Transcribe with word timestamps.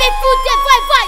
vem 0.00 0.12
fuder, 0.12 0.58
vai, 0.64 0.80
vai! 0.90 1.06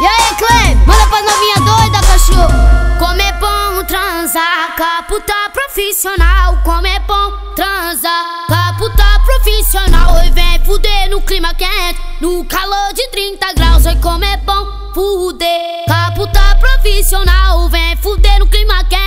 E 0.00 0.04
aí, 0.04 0.34
Clay, 0.36 0.74
manda 0.86 1.06
pra 1.06 1.22
novinha 1.22 1.56
doida, 1.60 2.00
cachorro! 2.04 2.98
Como 2.98 3.22
é 3.22 3.32
bom 3.34 3.84
transar, 3.84 4.74
caputa 4.76 5.50
profissional. 5.52 6.58
Como 6.64 6.86
é 6.86 6.98
bom 7.00 7.54
transar, 7.54 8.46
caputa 8.48 9.20
profissional. 9.24 10.16
Oi, 10.16 10.30
vem 10.30 10.64
fuder 10.64 11.10
no 11.10 11.22
clima 11.22 11.54
quente, 11.54 12.00
no 12.20 12.44
calor 12.46 12.92
de 12.92 13.08
30 13.10 13.52
graus. 13.54 13.86
Oi, 13.86 13.94
como 13.96 14.24
é 14.24 14.36
bom 14.38 14.92
fuder, 14.94 15.86
caputa 15.86 16.56
profissional. 16.56 17.68
Vem 17.68 17.96
fuder 17.98 18.40
no 18.40 18.48
clima 18.48 18.82
quente 18.84 19.01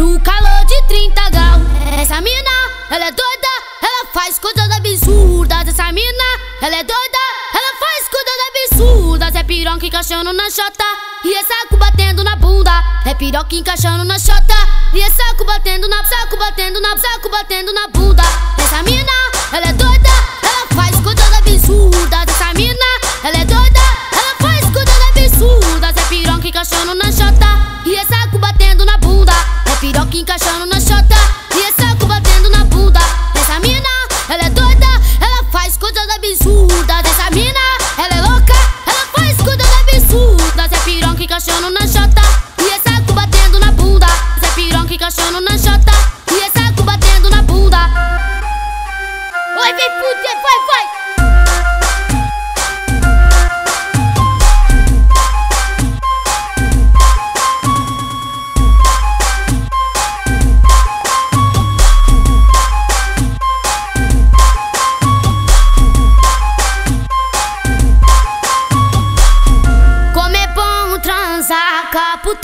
no 0.00 0.18
calor 0.20 0.64
de 0.64 0.82
30 0.88 1.30
graus. 1.30 1.62
Essa 2.00 2.22
mina, 2.22 2.56
ela 2.90 3.04
é 3.04 3.12
doida, 3.12 3.52
ela 3.82 4.06
faz 4.14 4.38
coisas 4.38 4.70
absurdas. 4.70 5.68
Essa 5.68 5.92
mina, 5.92 6.28
ela 6.62 6.76
é 6.76 6.82
doida, 6.82 7.24
ela 7.52 7.72
faz 7.78 8.08
coisas 8.08 8.38
absurdas. 8.48 9.34
É 9.34 9.42
piroca 9.42 9.84
encaixando 9.84 10.32
na 10.32 10.48
chota 10.48 10.84
e 11.22 11.34
é 11.34 11.44
saco 11.44 11.76
batendo 11.76 12.24
na 12.24 12.34
bunda. 12.36 12.72
É 13.04 13.12
piroca 13.12 13.54
encaixando 13.54 14.04
na 14.04 14.18
chota 14.18 14.56
e 14.94 15.02
é 15.02 15.10
saco 15.10 15.44
batendo 15.44 15.86
na 15.86 16.02
saco 16.02 16.36
batendo 16.38 16.80
na 16.80 16.96
saco 16.96 17.28
batendo 17.28 17.70
na 17.74 17.88
bunda. 17.88 18.22
Essa 18.56 18.82
mina, 18.82 19.12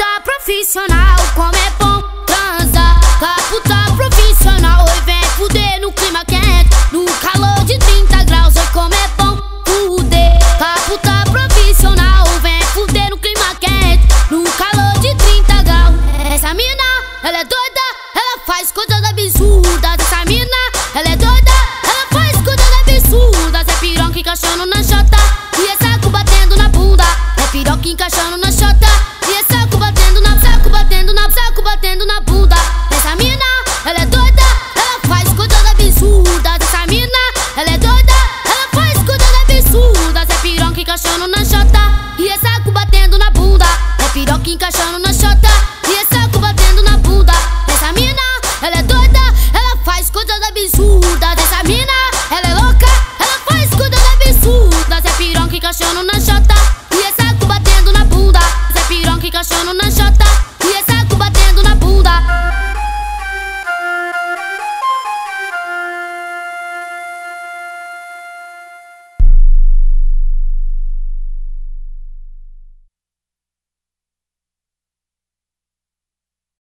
tá 0.07 0.21
profissional, 0.21 1.17
como 1.35 1.55
é 1.55 1.71
bom 1.79 2.03
transa. 2.27 2.95
Profissional, 3.97 4.85
oi 4.85 5.01
vem 5.05 5.23
fuder 5.37 5.81
no 5.81 5.91
clima 5.93 6.25
quente, 6.25 6.71
no 6.93 7.05
calor 7.25 7.65
de 7.65 7.79
30 7.79 8.25
graus, 8.25 8.55
oi 8.57 8.67
como 8.73 8.95
é 8.95 9.09
bom 9.17 9.37
fuder. 9.67 10.39
Capo 10.59 10.99
profissional, 11.31 12.25
vem 12.43 12.61
fuder 12.75 13.11
no 13.11 13.19
clima 13.19 13.55
quente, 13.59 14.07
no 14.31 14.45
calor 14.53 14.93
de 15.01 15.15
30 15.15 15.63
graus. 15.63 15.95
Essa 16.33 16.55
mina, 16.55 16.85
ela 17.25 17.39
é 17.39 17.45
doida, 17.45 17.87
ela 18.15 18.39
faz 18.47 18.71
coisas 18.71 19.03
absurdas. 19.05 19.97
Essa 19.99 20.25
mina, 20.25 20.63
ela 20.95 21.09
é 21.09 21.17
doida, 21.17 21.57
ela 21.83 22.07
faz 22.13 22.37
coisas 22.43 22.73
absurdas. 22.81 23.67
É 23.69 23.77
piranha 23.81 24.13
que 24.13 24.23
cachorro 24.23 24.67
não 24.67 24.76
na 41.37 41.45
e 42.19 42.29
essa 42.29 42.61
cu 42.63 42.71
batendo 42.73 43.19
na 43.19 43.31
bunda. 43.31 43.67
É 43.99 44.09
piroca 44.09 44.49
encaixando 44.49 44.99
na 44.99 45.13
xota 45.13 45.49